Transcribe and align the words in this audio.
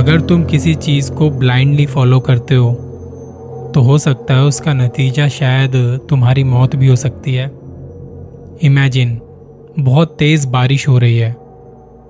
अगर 0.00 0.20
तुम 0.20 0.44
किसी 0.44 0.74
चीज़ 0.74 1.10
को 1.12 1.30
ब्लाइंडली 1.30 1.86
फॉलो 1.86 2.20
करते 2.20 2.54
हो 2.54 2.70
तो 3.74 3.80
हो 3.80 3.98
सकता 3.98 4.34
है 4.34 4.42
उसका 4.42 4.72
नतीजा 4.72 5.28
शायद 5.28 5.72
तुम्हारी 6.10 6.44
मौत 6.44 6.76
भी 6.76 6.88
हो 6.88 6.96
सकती 6.96 7.34
है। 7.34 7.46
इमेजिन 8.62 9.20
बहुत 9.78 10.16
तेज 10.18 10.44
बारिश 10.44 10.88
हो 10.88 10.98
रही 10.98 11.18
है 11.18 11.32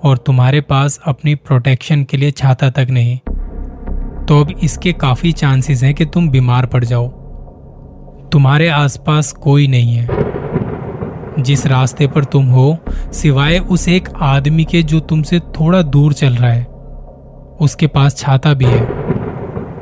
और 0.03 0.17
तुम्हारे 0.17 0.61
पास 0.61 0.99
अपनी 1.05 1.35
प्रोटेक्शन 1.35 2.03
के 2.03 2.17
लिए 2.17 2.31
छाता 2.31 2.69
तक 2.69 2.87
नहीं। 2.89 3.17
तो 4.25 4.39
अब 4.39 4.59
इसके 4.63 4.93
काफ़ी 4.93 5.31
चांसेस 5.31 5.83
हैं 5.83 5.93
कि 5.93 6.05
तुम 6.05 6.29
बीमार 6.29 6.65
पड़ 6.65 6.83
जाओ। 6.85 7.07
तुम्हारे 8.29 8.67
आसपास 8.67 9.31
कोई 9.31 9.67
नहीं 9.67 9.95
है। 9.95 11.43
जिस 11.43 11.67
रास्ते 11.67 12.07
पर 12.07 12.23
तुम 12.23 12.45
हो, 12.45 12.77
सिवाय 13.13 13.59
उस 13.59 13.87
एक 13.89 14.09
आदमी 14.21 14.65
के 14.65 14.83
जो 14.83 14.99
तुमसे 14.99 15.39
थोड़ा 15.39 15.81
दूर 15.81 16.13
चल 16.13 16.33
रहा 16.33 16.51
है। 16.51 16.70
उसके 17.61 17.87
पास 17.87 18.17
छाता 18.17 18.53
भी 18.53 18.65
है। 18.65 18.87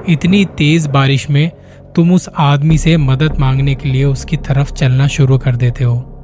इतनी 0.09 0.45
तेज 0.45 0.87
बारिश 0.87 1.29
में 1.29 1.51
तुम 1.95 2.11
उस 2.11 2.29
आदमी 2.37 2.77
से 2.77 2.97
मदद 2.97 3.37
मांगने 3.39 3.75
के 3.75 3.89
लिए 3.89 4.03
उसकी 4.03 4.37
तरफ़ 4.37 4.73
चलना 4.73 5.07
शुरू 5.07 5.37
कर 5.37 5.55
देते 5.55 5.83
हो। 5.83 6.15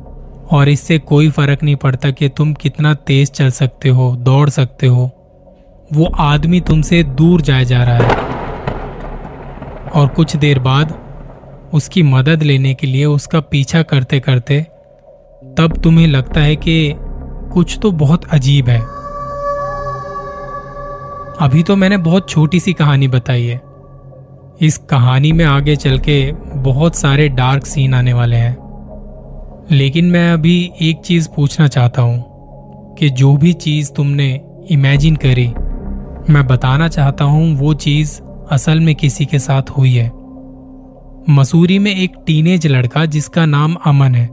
और 0.52 0.70
इससे 0.70 1.00
कोई 1.00 1.30
फ़र्क 1.30 1.64
नहीं 1.64 1.76
पड़ता 1.76 2.12
कि 2.12 2.30
तुम 2.30 2.54
कितना 2.54 2.94
तेज 2.94 3.32
चल 3.32 3.50
सकते 3.50 3.90
हो, 3.90 4.16
दौड़ 4.16 4.50
सकते 4.50 4.88
हो। 4.88 5.12
वो 5.94 6.06
आदमी 6.06 6.62
तुमसे 6.62 7.04
दूर 7.04 7.42
जाए 7.42 7.66
जा 7.66 7.84
रहा 7.84 7.96
है। 7.96 8.16
और 9.96 10.08
कुछ 10.08 10.36
देर 10.36 10.60
बाद 10.60 10.94
उसकी 11.74 12.04
मदद 12.04 12.44
लेने 12.44 12.74
के 12.74 12.88
लिए 12.88 13.06
उसका 13.06 13.40
पीछा 13.40 13.82
करते 13.82 14.20
करते 14.20 14.62
तब 15.58 15.74
तुम्हें 15.84 16.08
लगता 16.08 16.42
है 16.42 16.56
कि 16.56 16.96
कुछ 17.54 17.80
तो 17.82 17.92
बहुत 17.92 18.26
अजीब 18.26 18.70
है। 18.70 19.05
अभी 21.42 21.64
तो 21.64 21.76
मैंने 21.76 21.98
बहुत 21.98 22.30
छोटी 22.30 22.60
सी 22.60 22.74
कहानी 22.74 23.08
बताई 23.08 23.46
है। 23.46 23.62
इस 24.62 24.78
कहानी 24.78 25.32
में 25.32 25.46
आगे 25.46 25.76
चल 25.76 26.00
के 26.00 26.32
बहुत 26.56 26.96
सारे 26.96 27.30
डार्क 27.30 27.66
सीन 27.66 27.94
आने 27.94 28.14
वाले 28.14 28.36
हैं। 28.36 28.58
लेकिन 29.72 30.06
मैं 30.06 30.34
अभी 30.34 30.72
एक 30.82 30.98
चीज़ 30.98 31.30
पूछना 31.36 31.68
चाहता 31.68 32.02
हूँ 32.02 32.26
कि 33.00 33.10
जो 33.10 33.38
भी 33.38 33.54
चीज़ 33.54 33.92
तुमने 33.92 34.42
इमेजिन 34.72 35.16
करी, 35.16 35.48
मैं 36.34 36.48
बताना 36.48 36.88
चाहता 36.88 37.26
हूँ 37.26 37.56
वो 37.56 37.74
चीज़ 37.74 38.22
असल 38.52 38.80
में 38.80 38.96
किसी 38.96 39.26
के 39.26 39.40
साथ 39.40 39.70
हुई 39.70 39.94
है। 39.94 40.12
मसूरी 41.30 41.80
में 41.80 41.96
एक 41.96 42.12
टीनेज 42.28 42.68
लड़का 42.68 43.06
जिसका 43.06 43.46
नाम 43.46 43.76
अमन 43.86 44.16
है। 44.16 44.26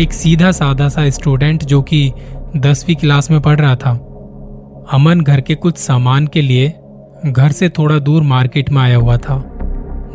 एक 0.00 0.12
सीधा 0.12 0.52
साधा 0.52 0.88
सा 0.88 1.10
स्टूडेंट 1.10 1.64
जो 1.64 1.82
कि 1.82 2.12
दसवीं 2.56 2.96
क्लास 2.96 3.30
में 3.30 3.40
पढ़ 3.40 3.60
रहा 3.60 3.76
था। 3.76 4.03
अमन 4.92 5.20
घर 5.20 5.40
के 5.40 5.54
कुछ 5.54 5.78
सामान 5.78 6.26
के 6.26 6.42
लिए 6.42 6.74
घर 7.26 7.52
से 7.52 7.68
थोड़ा 7.68 7.98
दूर 7.98 8.22
मार्केट 8.22 8.70
में 8.70 8.82
आया 8.82 8.96
हुआ 8.96 9.16
था। 9.16 9.50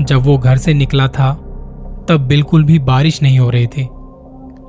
जब 0.01 0.21
वो 0.21 0.37
घर 0.37 0.57
से 0.57 0.73
निकला 0.73 1.07
था, 1.07 1.33
तब 2.09 2.17
बिल्कुल 2.17 2.63
भी 2.63 2.79
बारिश 2.79 3.23
नहीं 3.23 3.39
हो 3.39 3.49
रही 3.49 3.67
थी। 3.67 3.89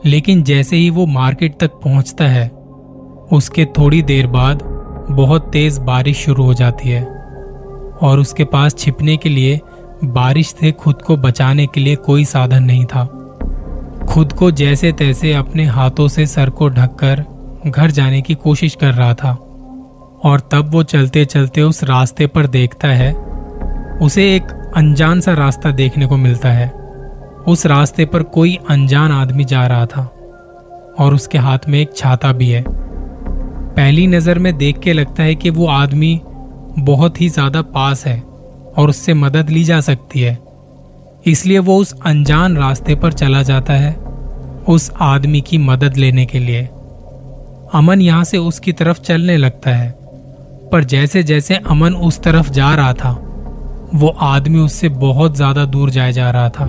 लेकिन 0.04 0.42
जैसे 0.42 0.76
ही 0.76 0.90
वो 0.90 1.06
मार्केट 1.06 1.58
तक 1.60 1.70
पहुँचता 1.70 2.24
है, 2.24 2.48
उसके 3.32 3.64
थोड़ी 3.64 4.02
देर 4.02 4.26
बाद 4.26 4.62
बहुत 5.10 5.50
तेज 5.52 5.78
बारिश 5.78 6.18
शुरू 6.18 6.44
हो 6.44 6.54
जाती 6.54 6.88
है। 6.88 7.04
और 8.02 8.18
उसके 8.18 8.44
पास 8.44 8.74
छिपने 8.78 9.16
के 9.16 9.28
लिए 9.28 9.60
बारिश 10.04 10.48
से 10.48 10.72
खुद 10.72 11.02
को 11.02 11.16
बचाने 11.16 11.66
के 11.66 11.80
लिए 11.80 11.96
कोई 11.96 12.24
साधन 12.24 12.62
नहीं 12.62 12.84
था। 12.84 13.04
खुद 14.08 14.32
को 14.32 14.50
जैसे 14.50 14.92
तैसे 14.92 15.32
अपने 15.32 15.64
हाथों 15.64 16.08
से 16.08 16.26
सर 16.26 16.50
को 16.50 16.68
ढककर 16.68 17.24
घर 17.66 17.90
जाने 17.90 18.22
की 18.22 18.34
कोशिश 18.34 18.74
कर 18.74 18.94
रहा 18.94 19.14
था। 19.14 19.46
और 20.24 20.40
तब 20.52 20.70
वो 20.72 20.82
चलते 20.82 21.24
चलते 21.24 21.62
उस 21.62 21.82
रास्ते 21.84 22.26
पर 22.26 22.46
देखता 22.46 22.88
है। 22.88 23.12
उसे 23.98 24.34
एक 24.36 24.72
अनजान 24.76 25.20
सा 25.20 25.32
रास्ता 25.34 25.70
देखने 25.70 26.06
को 26.06 26.16
मिलता 26.16 26.52
है। 26.52 26.68
उस 27.48 27.66
रास्ते 27.66 28.04
पर 28.04 28.22
कोई 28.22 28.58
अनजान 28.70 29.12
आदमी 29.12 29.44
जा 29.44 29.66
रहा 29.66 29.86
था 29.86 30.02
और 30.98 31.14
उसके 31.14 31.38
हाथ 31.38 31.68
में 31.68 31.80
एक 31.80 31.96
छाता 31.96 32.32
भी 32.32 32.48
है। 32.48 32.64
पहली 32.66 34.06
नज़र 34.06 34.38
में 34.38 34.56
देख 34.58 34.78
के 34.78 34.92
लगता 34.92 35.22
है 35.22 35.34
कि 35.34 35.50
वो 35.50 35.66
आदमी 35.66 36.20
बहुत 36.78 37.20
ही 37.20 37.28
ज़्यादा 37.28 37.62
पास 37.62 38.06
है 38.06 38.20
और 38.78 38.90
उससे 38.90 39.14
मदद 39.14 39.50
ली 39.50 39.64
जा 39.64 39.80
सकती 39.80 40.20
है। 40.20 40.38
इसलिए 41.26 41.58
वो 41.58 41.76
उस 41.76 41.94
अनजान 42.06 42.56
रास्ते 42.56 42.94
पर 42.94 43.12
चला 43.12 43.42
जाता 43.42 43.72
है 43.72 43.94
उस 44.68 44.90
आदमी 45.00 45.40
की 45.40 45.58
मदद 45.58 45.96
लेने 45.96 46.26
के 46.26 46.38
लिए। 46.38 46.62
अमन 47.74 48.00
यहाँ 48.00 48.24
से 48.24 48.38
उसकी 48.38 48.72
तरफ़ 48.72 49.00
चलने 49.00 49.36
लगता 49.36 49.70
है। 49.70 49.99
पर 50.72 50.84
जैसे 50.84 51.22
जैसे 51.22 51.56
अमन 51.66 51.94
उस 51.94 52.20
तरफ़ 52.22 52.50
जा 52.50 52.74
रहा 52.74 52.92
था, 52.94 53.10
वो 53.94 54.08
आदमी 54.22 54.58
उससे 54.58 54.88
बहुत 54.88 55.36
ज़्यादा 55.36 55.64
दूर 55.66 55.90
जाए 55.90 56.12
जा 56.12 56.30
रहा 56.30 56.48
था, 56.48 56.66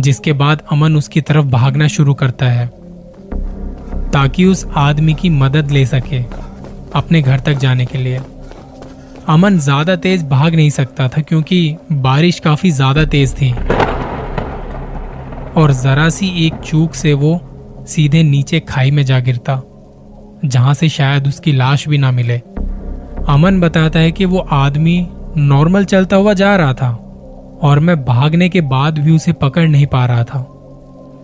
जिसके 0.00 0.32
बाद 0.34 0.62
अमन 0.72 0.96
उसकी 0.96 1.20
तरफ़ 1.20 1.46
भागना 1.48 1.86
शुरू 1.88 2.14
करता 2.14 2.46
है, 2.46 2.66
ताकि 4.12 4.44
उस 4.44 4.66
आदमी 4.76 5.14
की 5.14 5.30
मदद 5.32 5.70
ले 5.70 5.84
सके 5.86 6.22
अपने 6.94 7.22
घर 7.22 7.40
तक 7.40 7.58
जाने 7.58 7.86
के 7.86 7.98
लिए। 7.98 8.20
अमन 9.28 9.58
ज़्यादा 9.58 9.96
तेज 9.96 10.24
भाग 10.24 10.54
नहीं 10.54 10.70
सकता 10.70 11.08
था, 11.08 11.20
क्योंकि 11.20 11.76
बारिश 11.92 12.38
काफ़ी 12.40 12.70
ज़्यादा 12.70 13.04
तेज 13.06 13.34
थी, 13.34 13.50
और 15.52 15.72
जरा 15.74 16.08
सी 16.08 16.28
एक 16.46 16.60
चूक 16.64 16.94
से 16.94 17.12
वो 17.14 17.40
सीधे 17.88 18.22
नीचे 18.22 18.60
खाई 18.60 18.90
में 18.90 19.04
जा 19.04 19.18
गिरता, 19.20 19.60
जहाँ 20.44 20.74
से 20.74 20.88
शायद 20.88 21.26
उसकी 21.28 21.52
लाश 21.52 21.86
भी 21.88 21.98
ना 21.98 22.10
मिले। 22.10 22.40
अमन 23.28 23.60
बताता 23.60 23.98
है 23.98 24.10
कि 24.12 24.24
वो 24.24 24.38
आदमी 24.52 25.06
नॉर्मल 25.36 25.84
चलता 25.84 26.16
हुआ 26.16 26.32
जा 26.32 26.54
रहा 26.56 26.74
था 26.74 26.90
और 27.62 27.78
मैं 27.78 28.04
भागने 28.04 28.48
के 28.48 28.60
बाद 28.60 28.98
भी 28.98 29.14
उसे 29.16 29.32
पकड़ 29.32 29.66
नहीं 29.68 29.86
पा 29.86 30.04
रहा 30.06 30.24
था। 30.24 30.38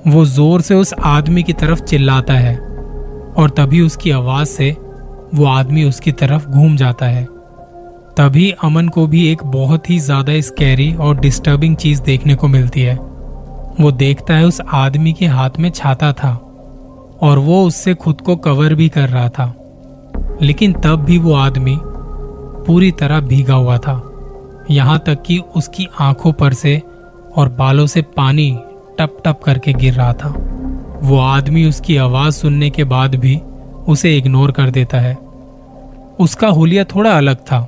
वो 0.06 0.24
ज़ोर 0.24 0.60
से 0.60 0.74
उस 0.74 0.94
आदमी 0.94 1.42
की 1.42 1.52
तरफ़ 1.52 1.80
चिल्लाता 1.80 2.34
है 2.34 2.56
और 3.36 3.50
तभी 3.50 3.80
उसकी 3.80 4.10
आवाज़ 4.10 4.48
से 4.48 4.70
वो 5.34 5.44
आदमी 5.44 5.84
उसकी 5.84 6.12
तरफ़ 6.12 6.48
घूम 6.48 6.76
जाता 6.76 7.06
है। 7.06 7.24
तभी 8.16 8.50
अमन 8.64 8.88
को 8.88 9.06
भी 9.06 9.26
एक 9.28 9.44
बहुत 9.44 9.90
ही 9.90 9.98
ज़्यादा 9.98 10.40
स्कैरी 10.40 10.92
और 10.94 11.20
डिस्टर्बिंग 11.20 11.76
चीज़ 11.76 12.02
देखने 12.02 12.34
को 12.34 12.48
मिलती 12.48 12.82
है। 12.82 12.96
वो 13.80 13.90
देखता 13.90 14.34
है 14.34 14.46
उस 14.46 14.60
आदमी 14.60 15.12
के 15.12 15.26
हाथ 15.26 15.58
में 15.58 15.70
छाता 15.70 16.12
था 16.12 16.32
और 17.22 17.38
वो 17.38 17.64
उससे 17.64 17.94
खुद 17.94 18.20
को 18.20 18.36
कवर 18.36 18.74
भी 18.74 18.88
कर 18.88 19.08
रहा 19.08 19.28
था। 19.28 19.54
लेकिन 20.42 20.72
तब 20.72 21.04
भी 21.04 21.18
वो 21.18 21.34
आदमी 21.34 21.78
पूरी 22.66 22.90
तरह 22.92 23.20
भीगा 23.20 23.54
हुआ 23.54 23.78
था। 23.78 24.00
यहाँ 24.70 24.98
तक 25.06 25.22
कि 25.22 25.38
उसकी 25.56 25.86
आँखों 26.00 26.32
पर 26.32 26.52
से 26.52 26.80
और 27.36 27.48
बालों 27.48 27.86
से 27.86 28.02
पानी 28.16 28.50
टप 28.98 29.16
टप 29.24 29.40
करके 29.44 29.72
गिर 29.72 29.94
रहा 29.94 30.12
था। 30.12 30.28
वो 31.02 31.18
आदमी 31.18 31.64
उसकी 31.64 31.96
आवाज़ 31.96 32.34
सुनने 32.34 32.70
के 32.70 32.84
बाद 32.84 33.14
भी 33.14 33.36
उसे 33.88 34.16
इग्नोर 34.16 34.52
कर 34.52 34.70
देता 34.70 35.00
है। 35.00 35.14
उसका 36.20 36.48
हुलिया 36.48 36.84
थोड़ा 36.84 37.10
अलग 37.10 37.36
था। 37.42 37.66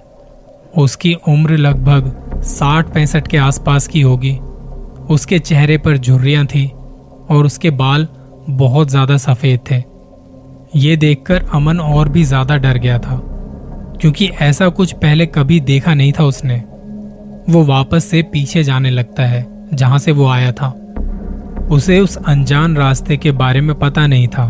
उसकी 0.78 1.14
उम्र 1.28 1.56
लगभग 1.56 2.40
साठ 2.44 2.92
पैंसठ 2.94 3.28
के 3.28 3.36
आसपास 3.38 3.86
की 3.86 4.00
होगी। 4.00 4.38
उसके 5.10 5.38
चेहरे 5.38 5.78
पर 5.78 5.98
झुर्रियाँ 5.98 6.44
थी 6.46 6.66
और 7.30 7.46
उसके 7.46 7.70
बाल 7.72 8.06
बहुत 8.50 8.88
ज़्यादा 8.88 9.16
सफ़ेद 9.16 9.60
थे। 9.70 9.82
ये 10.78 10.96
देखकर 10.96 11.44
अमन 11.54 11.80
और 11.80 12.08
भी 12.08 12.24
ज़्यादा 12.24 12.56
डर 12.56 12.78
गया 12.78 12.98
था। 12.98 13.16
क्योंकि 14.00 14.26
ऐसा 14.40 14.68
कुछ 14.68 14.92
पहले 14.92 15.26
कभी 15.26 15.60
देखा 15.60 15.94
नहीं 15.94 16.12
था 16.12 16.24
उसने। 16.24 16.62
वो 17.48 17.64
वापस 17.64 18.04
से 18.04 18.22
पीछे 18.22 18.64
जाने 18.64 18.90
लगता 18.90 19.22
है, 19.22 19.46
जहाँ 19.74 19.98
से 19.98 20.12
वो 20.12 20.26
आया 20.28 20.52
था। 20.52 20.68
उसे 21.70 22.00
उस 22.00 22.16
अनजान 22.16 22.76
रास्ते 22.76 23.16
के 23.16 23.32
बारे 23.32 23.60
में 23.60 23.74
पता 23.78 24.06
नहीं 24.06 24.28
था 24.28 24.46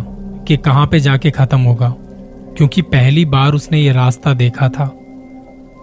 कि 0.48 0.56
कहाँ 0.56 0.86
पे 0.86 1.00
जाके 1.00 1.30
खत्म 1.30 1.60
होगा, 1.60 1.94
क्योंकि 2.56 2.82
पहली 2.82 3.24
बार 3.24 3.52
उसने 3.52 3.80
ये 3.80 3.92
रास्ता 3.92 4.34
देखा 4.34 4.69
था। 4.69 4.84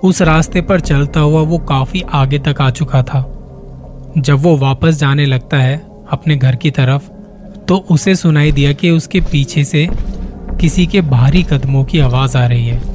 उस 0.04 0.22
रास्ते 0.22 0.62
पर 0.62 0.80
चलता 0.80 1.20
हुआ 1.20 1.42
वो 1.42 1.58
काफ़ी 1.58 2.02
आगे 2.14 2.40
तक 2.40 2.62
आ 2.62 2.70
चुका 2.70 3.04
था। 3.04 3.22
जब 4.18 4.40
वो 4.40 4.56
वापस 4.58 4.96
जाने 4.96 5.26
लगता 5.26 5.58
है 5.58 5.78
अपने 6.12 6.36
घर 6.36 6.56
की 6.56 6.72
तरफ़ 6.72 7.10
तो 7.68 7.76
उसे 7.92 8.16
सुनाई 8.16 8.52
दिया 8.52 8.72
कि 8.74 8.90
उसके 8.90 9.20
पीछे 9.22 9.64
से 9.64 9.88
किसी 10.62 10.86
के 10.88 11.02
भारी 11.02 11.44
कदमों 11.44 11.84
की 11.84 12.00
आवाज़ 12.00 12.38
आ 12.38 12.46
रही 12.46 12.68
है। 12.68 12.91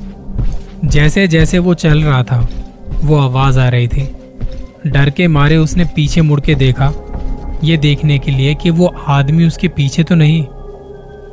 जैसे 0.84 1.26
जैसे 1.28 1.58
वो 1.58 1.74
चल 1.74 2.02
रहा 2.02 2.22
था, 2.22 2.46
वो 3.04 3.16
आवाज़ 3.16 3.58
आ 3.60 3.68
रही 3.68 3.88
थी। 3.88 4.08
डर 4.86 5.10
के 5.10 5.28
मारे 5.28 5.56
उसने 5.56 5.84
पीछे 5.84 6.22
मुड़ 6.22 6.40
के 6.40 6.54
देखा, 6.54 6.92
ये 7.64 7.76
देखने 7.76 8.18
के 8.18 8.30
लिए 8.30 8.54
कि 8.54 8.70
वो 8.70 8.94
आदमी 9.08 9.46
उसके 9.46 9.68
पीछे 9.68 10.02
तो 10.02 10.14
नहीं 10.14 10.44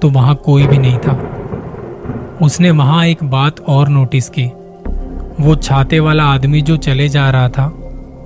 तो 0.01 0.09
वहाँ 0.09 0.35
कोई 0.35 0.67
भी 0.67 0.77
नहीं 0.77 0.97
था। 0.97 2.37
उसने 2.41 2.71
वहाँ 2.71 3.05
एक 3.05 3.23
बात 3.23 3.59
और 3.59 3.89
नोटिस 3.89 4.29
की। 4.29 4.45
वो 5.39 5.55
छाते 5.55 5.99
वाला 5.99 6.23
आदमी 6.23 6.61
जो 6.61 6.77
चले 6.77 7.09
जा 7.09 7.29
रहा 7.29 7.49
था, 7.49 7.65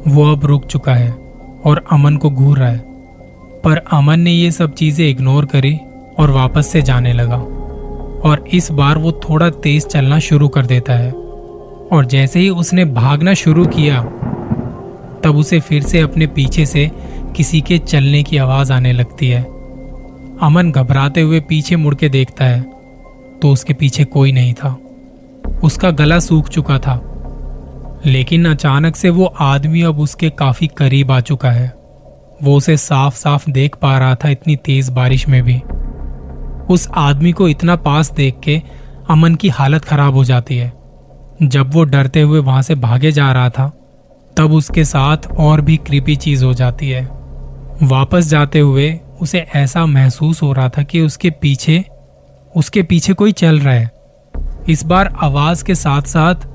वो 0.07 0.31
अब 0.31 0.45
रुक 0.45 0.65
चुका 0.65 0.95
है 0.95 1.11
और 1.65 1.83
अमन 1.91 2.17
को 2.17 2.29
घूर 2.29 2.57
रहा 2.57 2.69
है। 2.69 2.79
पर 3.63 3.81
अमन 3.91 4.19
ने 4.19 4.31
ये 4.31 4.51
सब 4.51 4.73
चीज़ें 4.73 5.09
इग्नोर 5.09 5.45
करी 5.45 5.79
और 6.19 6.31
वापस 6.31 6.67
से 6.67 6.81
जाने 6.81 7.13
लगा। 7.13 7.45
और 8.27 8.43
इस 8.53 8.71
बार 8.71 8.97
वो 8.97 9.11
थोड़ा 9.29 9.49
तेज 9.49 9.85
चलना 9.85 10.19
शुरू 10.19 10.47
कर 10.47 10.65
देता 10.65 10.93
है। 10.93 11.11
और 11.91 12.05
जैसे 12.05 12.39
ही 12.39 12.49
उसने 12.49 12.85
भागना 12.85 13.33
शुरू 13.33 13.65
किया, 13.65 14.01
तब 15.23 15.37
उसे 15.37 15.59
फिर 15.59 15.83
से 15.83 15.99
अपने 15.99 16.27
पीछे 16.27 16.65
से 16.65 16.89
किसी 17.35 17.61
के 17.61 17.77
चलने 17.77 18.23
की 18.23 18.37
आवाज़ 18.37 18.73
आने 18.73 18.93
लगती 18.93 19.27
है। 19.27 19.43
अमन 20.41 20.71
घबराते 20.71 21.21
हुए 21.21 21.39
पीछे 21.39 21.75
मुड़ 21.75 21.93
के 21.95 22.09
देखता 22.09 22.45
है 22.45 22.61
तो 23.41 23.51
उसके 23.51 23.73
पीछे 23.73 24.03
कोई 24.05 24.31
नहीं 24.31 24.53
था। 24.53 24.77
उसका 25.63 25.91
गला 25.91 26.19
सूख 26.19 26.49
चुका 26.49 26.77
था, 26.79 26.95
लेकिन 28.05 28.45
अचानक 28.45 28.95
से 28.95 29.09
वो 29.09 29.25
आदमी 29.25 29.81
अब 29.81 29.99
उसके 29.99 30.29
काफ़ी 30.29 30.67
करीब 30.67 31.11
आ 31.11 31.19
चुका 31.21 31.51
है। 31.51 31.73
वो 32.43 32.55
उसे 32.55 32.77
साफ़ 32.77 33.15
साफ़ 33.15 33.49
देख 33.49 33.75
पा 33.75 33.97
रहा 33.97 34.15
था 34.15 34.29
इतनी 34.29 34.55
तेज 34.55 34.89
बारिश 34.89 35.27
में 35.27 35.41
भी। 35.43 35.61
उस 36.69 36.87
आदमी 36.95 37.31
को 37.31 37.47
इतना 37.47 37.75
पास 37.75 38.11
देख 38.11 38.39
के 38.39 38.61
अमन 39.09 39.35
की 39.35 39.49
हालत 39.49 39.85
खराब 39.85 40.13
हो 40.13 40.23
जाती 40.23 40.57
है। 40.57 40.71
जब 41.41 41.73
वो 41.73 41.83
डरते 41.83 42.21
हुए 42.21 42.39
वहाँ 42.39 42.61
से 42.61 42.75
भागे 42.75 43.11
जा 43.11 43.31
रहा 43.31 43.49
था, 43.49 43.71
तब 44.37 44.53
उसके 44.53 44.85
साथ 44.85 45.17
और 45.39 45.61
भी 45.61 45.77
कृपी 45.77 46.15
चीज़ 46.15 46.45
हो 46.45 46.53
जाती 46.53 46.89
है। 46.89 47.03
वापस 47.83 48.27
जाते 48.27 48.59
हुए 48.59 48.99
उसे 49.21 49.39
ऐसा 49.55 49.85
महसूस 49.85 50.41
हो 50.41 50.53
रहा 50.53 50.69
था 50.69 50.83
कि 50.83 51.01
उसके 51.01 51.29
पीछे 51.29 51.85
उसके 52.55 52.83
पीछे 52.83 53.13
कोई 53.13 53.31
चल 53.31 53.59
रहा 53.59 53.73
है। 53.73 53.91
इस 54.69 54.85
बार 54.85 55.13
आवाज़ 55.23 55.63
के 55.63 55.75
साथ 55.75 56.01
साथ 56.01 56.47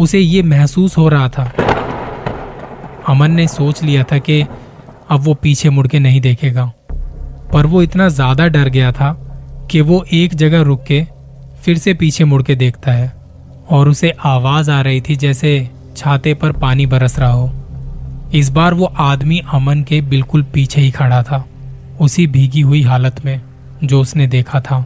उसे 0.00 0.18
ये 0.18 0.42
महसूस 0.42 0.98
हो 0.98 1.08
रहा 1.08 1.28
था। 1.28 1.52
अमन 3.08 3.30
ने 3.30 3.46
सोच 3.48 3.82
लिया 3.82 4.02
था 4.02 4.18
कि 4.18 4.42
अब 5.10 5.20
वो 5.20 5.34
पीछे 5.34 5.70
मुड़ 5.70 5.86
के 5.86 5.98
नहीं 5.98 6.20
देखेगा। 6.20 6.72
पर 7.52 7.66
वो 7.66 7.82
इतना 7.82 8.08
ज़्यादा 8.08 8.46
डर 8.48 8.68
गया 8.68 8.92
था 8.92 9.21
कि 9.72 9.80
वो 9.80 10.04
एक 10.12 10.34
जगह 10.34 10.62
रुक 10.62 10.82
के 10.82 11.06
फिर 11.62 11.78
से 11.78 11.94
पीछे 11.94 12.24
मुड़ 12.24 12.42
के 12.42 12.54
देखता 12.54 12.92
है 12.92 13.12
और 13.70 13.88
उसे 13.88 14.10
आवाज़ 14.24 14.70
आ 14.70 14.80
रही 14.80 15.00
थी 15.00 15.16
जैसे 15.16 15.70
छाते 15.96 16.34
पर 16.34 16.52
पानी 16.52 16.86
बरस 16.86 17.18
रहा 17.18 17.30
हो। 17.30 17.50
इस 18.34 18.50
बार 18.50 18.74
वो 18.74 18.84
आदमी 18.84 19.40
अमन 19.54 19.82
के 19.82 20.00
बिल्कुल 20.00 20.42
पीछे 20.42 20.80
ही 20.80 20.90
खड़ा 20.90 21.22
था, 21.22 21.44
उसी 22.00 22.26
भीगी 22.26 22.60
हुई 22.60 22.82
हालत 22.82 23.24
में 23.24 23.40
जो 23.84 24.00
उसने 24.00 24.26
देखा 24.26 24.60
था। 24.60 24.84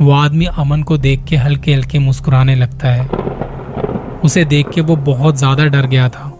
वो 0.00 0.12
आदमी 0.12 0.44
अमन 0.44 0.82
को 0.82 0.98
देख 0.98 1.24
के 1.24 1.36
हल्के 1.36 1.74
हल्के 1.74 1.98
मुस्कुराने 1.98 2.54
लगता 2.54 2.88
है। 2.88 3.08
उसे 4.24 4.44
देख 4.44 4.68
के 4.68 4.80
वो 4.80 4.96
बहुत 4.96 5.38
ज़्यादा 5.38 5.64
डर 5.64 5.86
गया 5.86 6.08
था 6.08 6.30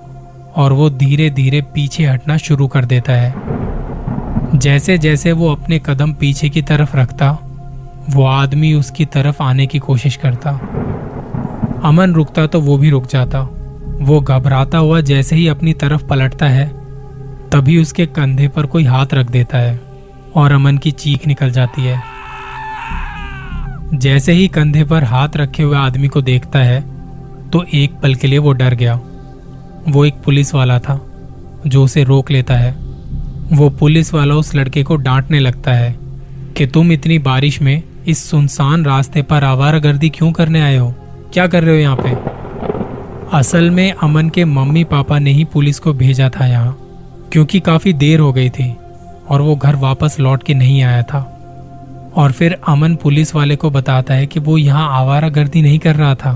और 0.57 0.73
वो 0.73 0.91
धीरे 0.91 1.31
धीरे 1.31 1.63
पीछे 1.75 2.07
हटना 2.07 2.37
शुरू 2.37 2.67
कर 2.67 2.85
देता 2.85 3.13
है। 3.13 4.59
जैसे 4.59 4.99
जैसे 4.99 5.33
वो 5.33 5.53
अपने 5.53 5.79
कदम 5.79 6.13
पीछे 6.13 6.49
की 6.49 6.63
तरफ़ 6.63 6.97
रखता 6.97 7.39
वो 8.11 8.25
आदमी 8.25 8.73
उसकी 8.75 9.05
तरफ़ 9.05 9.43
आने 9.43 9.67
की 9.67 9.79
कोशिश 9.79 10.17
करता। 10.17 10.51
अमन 11.85 12.13
रुकता 12.13 12.47
तो 12.47 12.61
वो 12.61 12.77
भी 12.79 12.91
रुक 12.91 13.07
जाता। 13.07 13.41
वो 14.01 14.21
घबराता 14.21 14.79
हुआ 14.79 15.01
जैसे 15.01 15.37
ही 15.37 15.49
अपनी 15.49 15.73
तरफ़ 15.73 16.05
पलटता 16.05 16.47
है, 16.47 16.69
तभी 17.51 17.79
उसके 17.79 18.07
कंधे 18.07 18.49
पर 18.49 18.67
कोई 18.67 18.85
हाथ 18.85 19.15
रख 19.15 19.31
देता 19.31 19.59
है 19.59 19.81
और 20.35 20.53
अमन 20.53 20.79
की 20.79 20.91
चीख 20.91 21.27
निकल 21.27 21.51
जाती 21.51 21.83
है। 21.83 22.03
जैसे 23.95 24.33
ही 24.33 24.49
कंधे 24.49 24.85
पर 24.85 25.05
हाथ 25.05 25.37
रखे 25.37 25.63
हुए 25.63 25.77
आदमी 25.77 26.09
को 26.09 26.23
देखता 26.23 26.59
है 26.59 26.81
तो 27.51 27.65
एक 27.75 27.95
पल 28.01 28.15
के 28.15 28.27
लिए 28.27 28.39
वो 28.39 28.53
डर 28.53 28.75
गया। 28.75 29.01
वो 29.89 30.05
एक 30.05 30.15
पुलिस 30.15 30.55
वाला 30.55 30.79
था, 30.79 31.01
जो 31.67 31.85
उसे 31.85 32.05
रोक 32.05 32.31
लेता 32.31 32.55
है। 32.55 32.73
वो 33.53 33.69
पुलिस 33.71 34.13
वाला 34.15 34.35
उस 34.35 34.55
लड़के 34.55 34.83
को 34.83 34.97
डांटने 34.97 35.39
लगता 35.39 35.73
है 35.73 35.97
कि 36.57 36.67
तुम 36.67 36.93
इतनी 36.93 37.19
बारिश 37.19 37.61
में 37.63 37.83
इस 38.09 38.23
सुनसान 38.31 38.85
रास्ते 38.85 39.23
पर 39.23 39.45
आवारागर्दी 39.45 40.09
क्यों 40.09 40.31
करने 40.33 40.61
आए 40.61 40.77
हो? 40.77 40.95
क्या 41.33 41.47
कर 41.47 41.65
रहे 41.65 41.75
हो 41.75 41.81
यहाँ 41.81 41.97
पे? 41.97 43.37
असल 43.39 43.71
में 43.71 43.93
अमन 43.93 44.29
के 44.29 44.45
मम्मी 44.45 44.85
पापा 44.85 45.19
ने 45.19 45.31
ही 45.31 45.45
पुलिस 45.45 45.79
को 45.79 45.93
भेजा 45.93 46.29
था 46.31 46.47
यहाँ, 46.47 46.77
क्योंकि 47.33 47.61
काफ़ी 47.61 47.93
देर 47.93 48.21
हो 48.21 48.33
गई 48.33 48.51
थी 48.51 48.77
और 49.29 49.41
वो 49.41 49.57
घर 49.57 49.77
वापस 49.77 50.17
लौट 50.21 50.43
के 50.43 50.55
नहीं 50.55 50.83
आया 50.83 51.03
था। 51.03 51.21
और 52.17 52.33
फिर 52.33 52.59
अमन 52.69 52.95
पुलिस 52.95 53.35
वाले 53.35 53.57
को 53.57 53.71
बताता 53.71 54.15
है 54.15 54.27
कि 54.27 54.41
वो 54.41 54.57
यहाँ 54.59 54.89
आवारागर्दी 55.01 55.63
नहीं 55.63 55.79
कर 55.79 55.97
रहा 55.97 56.15
था। 56.15 56.33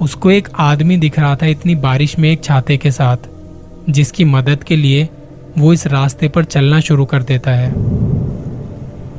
उसको 0.00 0.30
एक 0.30 0.48
आदमी 0.58 0.96
दिख 0.96 1.18
रहा 1.18 1.34
था 1.36 1.46
इतनी 1.46 1.74
बारिश 1.74 2.18
में 2.18 2.30
एक 2.30 2.44
छाते 2.44 2.76
के 2.76 2.90
साथ, 2.90 3.28
जिसकी 3.90 4.24
मदद 4.24 4.64
के 4.64 4.76
लिए 4.76 5.08
वो 5.58 5.72
इस 5.72 5.86
रास्ते 5.86 6.28
पर 6.28 6.44
चलना 6.44 6.80
शुरू 6.80 7.04
कर 7.04 7.22
देता 7.22 7.50
है। 7.50 7.70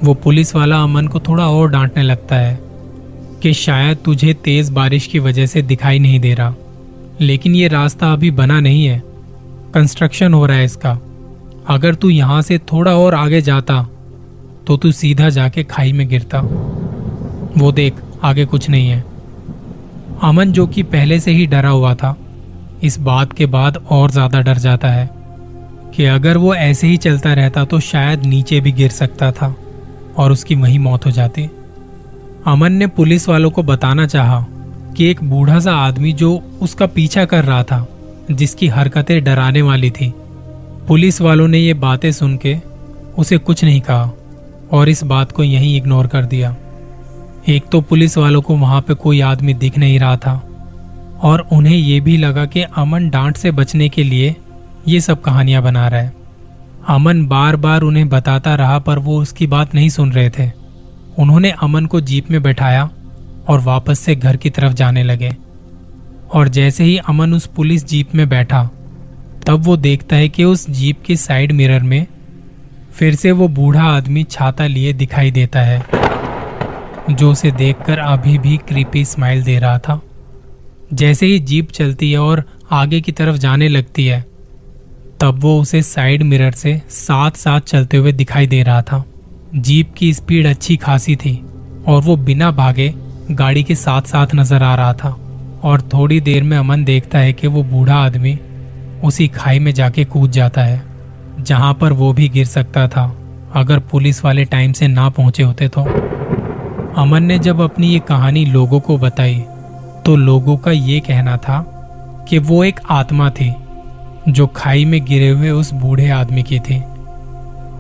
वो 0.04 0.14
पुलिस 0.14 0.56
वाला 0.56 0.82
अमन 0.84 1.08
को 1.08 1.20
थोड़ा 1.20 1.48
और 1.48 1.70
डांटने 1.70 2.04
लगता 2.04 2.36
है 2.36 2.60
कि 3.42 3.54
शायद 3.54 3.98
तुझे 4.06 4.34
तेज 4.34 4.70
बारिश 4.70 5.08
की 5.08 5.20
वजह 5.20 5.46
से 5.46 5.62
दिखाई 5.62 6.00
नहीं 6.00 6.20
दे 6.20 6.34
रहा। 6.34 6.54
लेकिन 7.22 7.56
ये 7.56 7.68
रास्ता 7.68 8.12
अभी 8.14 8.32
बना 8.32 8.60
नहीं 8.60 8.86
है। 8.86 9.02
कंस्ट्रक्शन 9.74 10.34
हो 10.34 10.46
रहा 10.46 10.58
है 10.58 10.66
इसका। 10.66 10.92
अगर 11.70 11.96
तू 11.96 12.10
यहाँ 12.10 12.42
से 12.42 12.58
थोड़ा 12.72 12.96
और 12.96 13.16
आगे 13.16 13.42
जाता 13.42 13.82
तो 14.68 14.78
तू 14.78 14.92
सीधा 14.92 15.30
जाके 15.30 15.64
खाई 15.64 15.92
में 15.94 16.08
गिरता। 16.10 16.40
वो 17.58 17.72
देख, 17.72 18.02
आगे 18.24 18.46
कुछ 18.46 18.70
नहीं 18.70 18.88
है। 18.90 19.04
अमन 20.24 20.52
जो 20.52 20.66
कि 20.68 20.84
पहले 20.86 21.20
से 21.20 21.32
ही 21.32 21.46
डरा 21.46 21.70
हुआ 21.70 21.94
था, 21.96 22.16
इस 22.84 23.00
बात 23.00 23.34
के 23.34 23.46
बाद 23.46 23.78
और 23.90 24.12
ज़्यादा 24.12 24.42
डर 24.42 24.58
जाता 24.58 24.88
है 24.88 25.10
कि 25.96 26.06
अगर 26.06 26.38
वो 26.38 26.54
ऐसे 26.56 26.88
ही 26.88 26.98
चलता 26.98 27.34
रहता 27.34 27.64
तो 27.66 27.80
शायद 27.82 28.26
नीचे 28.26 28.60
भी 28.62 28.72
गिर 28.72 28.90
सकता 28.92 29.32
था। 29.32 29.56
और 30.18 30.32
उसकी 30.32 30.56
वही 30.56 30.78
मौत 30.78 31.06
हो 31.06 31.12
जाती। 31.12 31.50
अमन 32.46 32.72
ने 32.72 32.88
पुलिस 32.88 33.28
वालों 33.30 33.52
को 33.52 33.64
बताना 33.64 34.06
चाहा 34.08 34.46
कि 34.98 35.06
एक 35.06 35.24
बूढ़ा 35.24 35.60
सा 35.60 35.76
आदमी 35.76 36.14
जो 36.14 36.44
उसका 36.62 36.86
पीछा 36.86 37.26
कर 37.26 37.46
रहा 37.46 37.64
था, 37.64 37.88
जिसकी 38.32 38.68
हरकतें 38.68 39.24
डराने 39.24 39.62
वाली 39.62 39.92
थी। 39.92 40.14
पुलिस 40.88 41.22
वालों 41.22 41.48
ने 41.48 41.60
ये 41.60 41.74
बातें 41.74 42.12
सुन 42.12 42.38
के 42.38 42.58
उसे 43.18 43.38
कुछ 43.38 43.64
नहीं 43.64 43.82
कहा 43.82 44.12
और 44.72 44.90
इस 44.90 45.04
बात 45.04 45.32
को 45.32 45.44
यहीं 45.44 45.76
इग्नोर 45.78 46.08
कर 46.08 46.26
दिया। 46.26 46.56
एक 47.50 47.66
तो 47.72 47.82
पुलिस 47.82 48.18
वालों 48.18 48.42
को 48.42 48.56
वहाँ 48.56 48.82
पे 48.82 48.94
कोई 48.94 49.22
आदमी 49.22 49.54
दिख 49.54 49.78
नहीं 49.78 50.00
रहा 50.00 50.18
था 50.18 50.42
और 51.22 51.48
उन्हें 51.52 51.78
यह 51.78 52.02
भी 52.02 52.18
लगा 52.18 52.46
कि 52.46 52.62
अमन 52.62 53.10
डांट 53.10 53.38
से 53.38 53.52
बचने 53.52 53.90
के 53.90 54.04
लिए 54.04 54.36
ये 54.88 55.00
सब 55.02 55.22
कहानियाँ 55.22 55.64
बना 55.64 55.88
रहा 55.88 56.02
है। 56.02 56.17
अमन 56.88 57.26
बार 57.28 57.56
बार 57.56 57.82
उन्हें 57.82 58.10
बताता 58.10 58.56
रहा, 58.56 58.80
पर 58.80 59.00
वो 59.00 59.22
उसकी 59.22 59.48
बात 59.48 59.76
नहीं 59.76 59.90
सुन 59.90 60.12
रहे 60.12 60.30
थे। 60.30 60.52
उन्होंने 61.20 61.52
अमन 61.52 61.86
को 61.86 62.02
जीप 62.02 62.32
में 62.32 62.42
बैठाया 62.44 62.90
और 63.48 63.60
वापस 63.60 64.00
से 64.00 64.16
घर 64.16 64.38
की 64.38 64.50
तरफ़ 64.50 64.74
जाने 64.74 65.04
लगे। 65.04 65.36
और 66.34 66.48
जैसे 66.48 66.84
ही 66.84 66.98
अमन 66.98 67.34
उस 67.34 67.46
पुलिस 67.46 67.86
जीप 67.88 68.16
में 68.16 68.30
बैठा, 68.30 68.70
तब 69.48 69.64
वो 69.64 69.78
देखता 69.78 70.16
है 70.16 70.30
कि 70.30 70.44
उस 70.44 70.70
जीप 70.70 71.02
के 71.06 71.16
साइड 71.16 71.52
मिरर 71.52 71.84
में 71.84 72.08
फिर 72.92 73.16
से 73.16 73.32
वो 73.32 73.48
बूढ़ा 73.48 73.84
आदमी 73.84 74.24
छाता 74.24 74.68
लिए 74.68 74.94
दिखाई 74.94 75.32
देता 75.32 75.62
है, 75.62 75.86
जो 77.10 77.32
उसे 77.32 77.52
देखकर 77.52 77.98
अभी 77.98 78.38
भी 78.38 78.58
क्रीपी 78.58 79.06
स्माइल 79.06 79.44
दे 79.44 79.60
रहा 79.60 79.78
था। 79.80 80.02
जैसे 80.94 81.26
ही 81.26 81.40
जीप 81.40 81.72
चलती 81.72 82.12
है 82.12 82.20
और 82.20 82.44
आगे 82.72 83.02
की 83.02 83.12
तरफ़ 83.12 83.38
जाने 83.38 83.68
लगती 83.68 84.06
है 84.06 84.26
तब 85.22 85.40
वो 85.42 85.60
उसे 85.62 85.82
साइड 85.82 86.24
मिरर 86.24 86.52
से 86.52 86.82
साथ 86.90 87.38
साथ 87.38 87.62
चलते 87.62 87.98
हुए 87.98 88.12
दिखाई 88.12 88.48
दे 88.48 88.62
रहा 88.64 88.82
था। 88.82 89.04
जीप 89.56 89.94
की 89.98 90.14
स्पीड 90.14 90.48
अच्छी 90.48 90.76
खासी 90.78 91.16
थी 91.16 91.36
और 91.88 92.02
वो 92.02 92.16
बिना 92.18 92.52
भागे 92.52 92.94
गाड़ी 93.32 93.64
के 93.64 93.76
साथ 93.76 94.02
साथ 94.02 94.36
नज़र 94.36 94.64
आ 94.64 94.74
रहा 94.76 94.94
था 94.94 95.10
और 95.64 95.82
थोड़ी 95.94 96.20
देर 96.22 96.44
में 96.44 96.58
अमन 96.58 96.84
देखता 96.84 97.20
है 97.20 97.34
कि 97.34 97.48
वो 97.48 97.64
बूढ़ा 97.64 97.96
आदमी 97.96 98.38
उसी 99.04 99.28
खाई 99.28 99.60
में 99.60 99.72
जाके 99.74 100.06
कूद 100.06 100.32
जाता 100.32 100.64
है, 100.64 100.82
जहाँ 101.40 101.74
पर 101.74 101.94
वो 101.94 102.14
भी 102.14 102.30
गिर 102.30 102.46
सकता 102.46 102.88
था, 102.88 103.06
अगर 103.56 103.80
पुलिस 103.82 104.24
वाले 104.26 104.46
टाइम 104.46 104.72
से 104.74 104.88
ना 104.88 105.10
पहुँचे 105.10 105.44
होते 105.44 105.68
तो। 105.68 105.82
अमन 107.02 107.24
ने 107.24 107.40
जब 107.40 107.62
अपनी 107.62 107.88
ये 107.88 108.00
कहानी 108.00 108.46
लोगों 108.46 108.80
को 108.80 108.98
बताई 108.98 109.44
तो 110.06 110.16
लोगों 110.16 110.58
का 110.58 110.72
ये 110.72 111.00
कहना 111.00 111.38
था 111.38 111.64
कि 112.30 112.40
वो 112.40 112.64
एक 112.64 112.80
आत्मा 112.90 113.30
थी 113.30 113.54
जो 114.30 114.48
खाई 114.48 114.86
में 114.86 115.04
गिरे 115.06 115.30
हुए 115.30 115.50
उस 115.50 115.72
बूढ़े 115.74 116.10
आदमी 116.10 116.44
की 116.44 116.60
थी। 116.60 116.82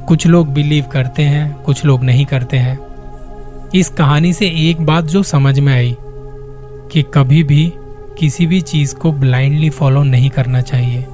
कुछ 0.07 0.25
लोग 0.27 0.53
बिलीव 0.53 0.85
करते 0.85 1.23
हैं, 1.23 1.53
कुछ 1.55 1.83
लोग 1.85 2.03
नहीं 2.03 2.25
करते 2.25 2.57
हैं। 2.57 2.77
इस 3.75 3.89
कहानी 3.89 4.33
से 4.33 4.47
एक 4.69 4.81
बात 4.81 5.05
जो 5.05 5.23
समझ 5.23 5.59
में 5.59 5.73
आई 5.73 5.95
कि 6.91 7.03
कभी 7.13 7.43
भी 7.43 7.71
किसी 8.19 8.45
भी 8.47 8.61
चीज़ 8.61 8.95
को 8.95 9.11
ब्लाइंडली 9.11 9.69
फॉलो 9.69 10.03
नहीं 10.03 10.29
करना 10.29 10.61
चाहिए, 10.61 11.05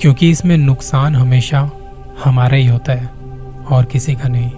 क्योंकि 0.00 0.30
इसमें 0.30 0.56
नुकसान 0.58 1.14
हमेशा 1.14 1.70
हमारा 2.24 2.56
ही 2.56 2.66
होता 2.66 2.92
है 2.92 3.10
और 3.70 3.84
किसी 3.84 4.14
का 4.14 4.28
नहीं। 4.28 4.50